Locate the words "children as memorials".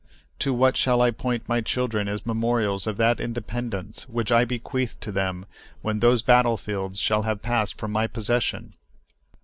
1.61-2.87